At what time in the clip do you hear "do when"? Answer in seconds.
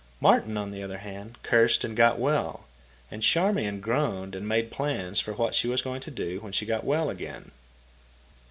6.09-6.51